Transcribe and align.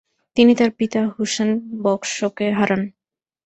তিনি 0.37 0.51
তাঁর 0.55 0.71
পিতা 0.79 1.01
হুসেন 1.13 1.49
বকশকে 1.83 2.47
হারান। 2.57 2.81